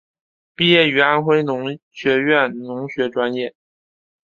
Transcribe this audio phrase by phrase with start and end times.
[0.55, 3.53] 毕业于安徽农学院农学专业。